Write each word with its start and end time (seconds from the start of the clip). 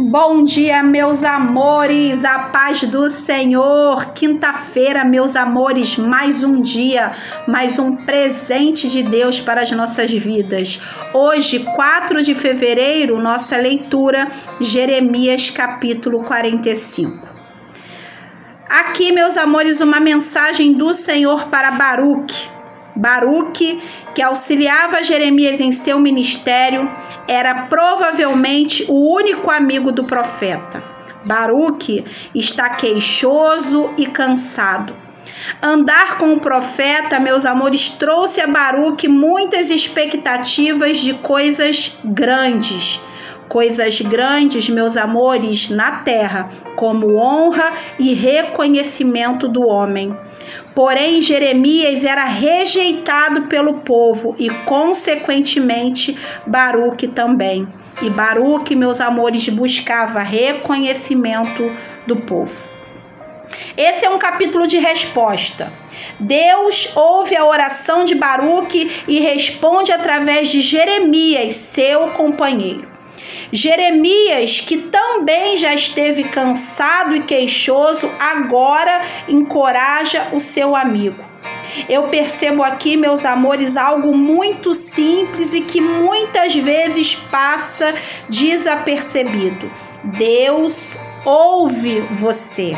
Bom 0.00 0.44
dia, 0.44 0.80
meus 0.80 1.24
amores, 1.24 2.24
a 2.24 2.38
paz 2.38 2.82
do 2.84 3.10
Senhor. 3.10 4.12
Quinta-feira, 4.12 5.04
meus 5.04 5.34
amores, 5.34 5.96
mais 5.96 6.44
um 6.44 6.62
dia, 6.62 7.10
mais 7.48 7.80
um 7.80 7.96
presente 7.96 8.88
de 8.88 9.02
Deus 9.02 9.40
para 9.40 9.62
as 9.62 9.72
nossas 9.72 10.08
vidas. 10.12 10.80
Hoje, 11.12 11.64
4 11.74 12.22
de 12.22 12.32
fevereiro, 12.36 13.20
nossa 13.20 13.56
leitura, 13.56 14.28
Jeremias 14.60 15.50
capítulo 15.50 16.22
45. 16.22 17.26
Aqui, 18.68 19.10
meus 19.10 19.36
amores, 19.36 19.80
uma 19.80 19.98
mensagem 19.98 20.74
do 20.74 20.94
Senhor 20.94 21.48
para 21.48 21.72
Baruque 21.72 22.57
Baruque, 22.98 23.80
que 24.12 24.20
auxiliava 24.20 25.04
Jeremias 25.04 25.60
em 25.60 25.70
seu 25.70 26.00
ministério, 26.00 26.90
era 27.28 27.66
provavelmente 27.66 28.84
o 28.88 29.14
único 29.14 29.50
amigo 29.52 29.92
do 29.92 30.02
profeta. 30.02 30.82
Baruque 31.24 32.04
está 32.34 32.70
queixoso 32.70 33.90
e 33.96 34.06
cansado. 34.06 34.92
Andar 35.62 36.18
com 36.18 36.32
o 36.32 36.40
profeta, 36.40 37.20
meus 37.20 37.46
amores, 37.46 37.88
trouxe 37.90 38.40
a 38.40 38.48
Baruque 38.48 39.06
muitas 39.06 39.70
expectativas 39.70 40.98
de 40.98 41.14
coisas 41.14 41.96
grandes. 42.04 43.00
Coisas 43.48 44.00
grandes, 44.00 44.68
meus 44.68 44.96
amores, 44.96 45.70
na 45.70 46.00
terra, 46.02 46.50
como 46.76 47.16
honra 47.16 47.72
e 47.98 48.12
reconhecimento 48.12 49.48
do 49.48 49.66
homem. 49.66 50.14
Porém, 50.74 51.20
Jeremias 51.22 52.04
era 52.04 52.24
rejeitado 52.24 53.42
pelo 53.42 53.80
povo 53.80 54.36
e, 54.38 54.48
consequentemente, 54.64 56.16
Baruque 56.46 57.08
também. 57.08 57.66
E 58.00 58.08
Baruque, 58.10 58.76
meus 58.76 59.00
amores, 59.00 59.48
buscava 59.48 60.20
reconhecimento 60.20 61.70
do 62.06 62.16
povo. 62.16 62.68
Esse 63.76 64.04
é 64.04 64.10
um 64.10 64.18
capítulo 64.18 64.66
de 64.66 64.78
resposta. 64.78 65.72
Deus 66.20 66.92
ouve 66.94 67.36
a 67.36 67.44
oração 67.44 68.04
de 68.04 68.14
Baruque 68.14 68.90
e 69.08 69.20
responde 69.20 69.90
através 69.90 70.48
de 70.48 70.60
Jeremias, 70.60 71.54
seu 71.54 72.08
companheiro. 72.10 72.97
Jeremias, 73.52 74.60
que 74.60 74.76
também 74.76 75.56
já 75.56 75.74
esteve 75.74 76.24
cansado 76.24 77.16
e 77.16 77.22
queixoso, 77.22 78.10
agora 78.18 79.02
encoraja 79.28 80.28
o 80.32 80.40
seu 80.40 80.76
amigo. 80.76 81.24
Eu 81.88 82.04
percebo 82.04 82.62
aqui, 82.62 82.96
meus 82.96 83.24
amores, 83.24 83.76
algo 83.76 84.16
muito 84.16 84.74
simples 84.74 85.54
e 85.54 85.60
que 85.60 85.80
muitas 85.80 86.54
vezes 86.54 87.14
passa 87.14 87.94
desapercebido. 88.28 89.70
Deus 90.02 90.98
ouve 91.24 92.00
você. 92.00 92.74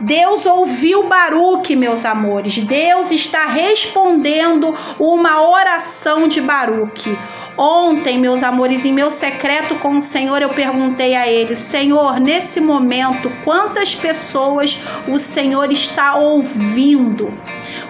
Deus 0.00 0.44
ouviu 0.44 1.04
Baruque, 1.04 1.76
meus 1.76 2.04
amores. 2.04 2.58
Deus 2.58 3.10
está 3.10 3.46
respondendo 3.46 4.76
uma 4.98 5.48
oração 5.48 6.26
de 6.28 6.40
Baruque. 6.40 7.16
Ontem, 7.56 8.18
meus 8.18 8.42
amores, 8.42 8.84
em 8.84 8.92
meu 8.92 9.10
secreto 9.10 9.76
com 9.76 9.96
o 9.96 10.00
Senhor, 10.00 10.42
eu 10.42 10.48
perguntei 10.48 11.14
a 11.14 11.28
ele: 11.28 11.54
Senhor, 11.54 12.18
nesse 12.18 12.60
momento, 12.60 13.30
quantas 13.44 13.94
pessoas 13.94 14.80
o 15.06 15.18
Senhor 15.18 15.70
está 15.70 16.16
ouvindo? 16.16 17.32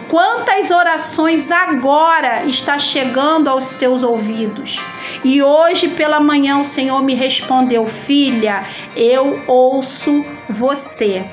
Quantas 0.09 0.71
orações 0.71 1.51
agora 1.51 2.45
está 2.45 2.79
chegando 2.79 3.49
aos 3.49 3.73
teus 3.73 4.03
ouvidos? 4.03 4.79
E 5.25 5.43
hoje 5.43 5.89
pela 5.89 6.21
manhã 6.21 6.59
o 6.59 6.65
Senhor 6.65 7.03
me 7.03 7.15
respondeu: 7.15 7.87
Filha, 7.87 8.67
eu 8.95 9.43
ouço 9.47 10.25
você. 10.47 11.25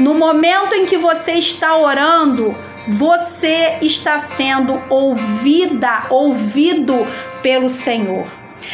No 0.00 0.12
momento 0.12 0.74
em 0.74 0.86
que 0.86 0.96
você 0.96 1.32
está 1.32 1.76
orando, 1.76 2.52
você 2.88 3.78
está 3.82 4.18
sendo 4.18 4.80
ouvida, 4.88 6.04
ouvido 6.08 7.06
pelo 7.46 7.70
Senhor. 7.70 8.26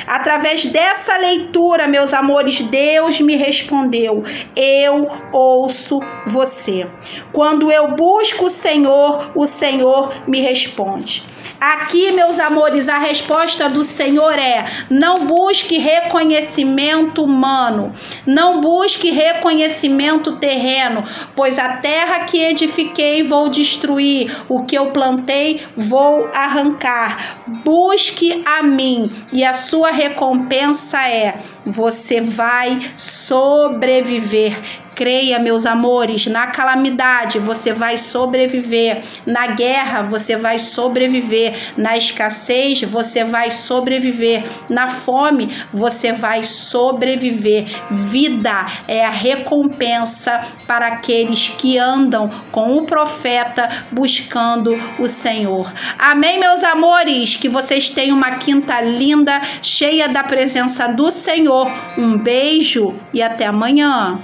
Através 0.07 0.65
dessa 0.65 1.19
leitura, 1.19 1.87
meus 1.87 2.15
amores, 2.15 2.63
Deus 2.63 3.21
me 3.21 3.37
respondeu: 3.37 4.25
Eu 4.57 5.11
ouço 5.31 6.01
você. 6.27 6.87
Quando 7.35 7.71
eu 7.71 7.89
busco 7.89 8.47
o 8.47 8.51
Senhor, 8.51 9.31
o 9.35 9.47
Senhor 9.47 10.15
me 10.27 10.41
responde. 10.41 11.23
Aqui, 11.63 12.11
meus 12.11 12.41
amores, 12.41 12.89
a 12.89 12.99
resposta 12.99 13.69
do 13.69 13.85
Senhor 13.85 14.37
é: 14.37 14.67
não 14.91 15.29
busque 15.29 15.79
reconhecimento 15.79 17.23
humano, 17.23 17.95
não 18.27 18.61
busque 18.61 19.13
reconhecimento 19.13 20.39
terreno, 20.39 21.05
pois 21.37 21.61
a 21.61 21.77
terra 21.77 22.25
que 22.25 22.43
edifiquei 22.43 23.23
vou 23.23 23.49
destruir, 23.49 24.37
o 24.49 24.65
que 24.65 24.77
eu 24.77 24.87
plantei 24.87 25.61
vou 25.77 26.29
arrancar. 26.35 27.39
Busque 27.65 28.43
a 28.45 28.65
mim 28.65 29.13
e 29.33 29.45
a 29.45 29.53
sua 29.53 29.93
recompensa 29.93 31.09
é: 31.09 31.39
você 31.65 32.21
vai 32.21 32.81
sobreviver. 32.97 34.59
Creia, 34.95 35.39
meus 35.39 35.65
amores, 35.65 36.27
na 36.27 36.49
calamidade 36.49 37.39
você 37.39 37.73
vai 37.73 37.97
sobreviver, 37.97 39.03
na 39.25 39.47
guerra 39.47 40.03
você 40.03 40.37
vai 40.37 40.59
sobreviver, 40.59 41.52
na 41.77 41.97
escassez 41.97 42.83
você 42.83 43.25
vai 43.25 43.51
sobreviver, 43.51 44.45
na 44.69 44.89
fome 44.89 45.49
você 45.73 46.13
vai 46.13 46.45
sobreviver. 46.45 47.67
Vida 47.91 48.67
é 48.87 49.05
a 49.05 49.11
recompensa 49.11 50.47
para 50.67 50.87
aqueles 50.87 51.49
que 51.49 51.79
andam 51.79 52.31
com 52.51 52.75
o 52.75 52.87
profeta 52.87 53.85
buscando 53.91 54.73
o 54.99 55.07
Senhor. 55.07 55.73
Amém, 55.99 56.39
meus 56.39 56.63
amores? 56.65 57.37
Que 57.37 57.49
vocês 57.49 57.91
tenham 57.91 58.17
uma 58.17 58.33
quinta 58.33 58.81
linda, 58.81 59.41
cheia 59.63 60.09
da 60.09 60.25
presença 60.25 60.89
do 60.89 61.11
Senhor. 61.11 61.71
Um 61.97 62.19
beijo 62.19 62.95
e 63.13 63.23
até 63.23 63.47
amanhã. 63.47 64.19